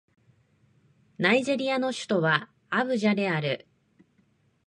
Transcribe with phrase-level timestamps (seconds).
[1.19, 3.67] ナイジェリアの首都はアブジャである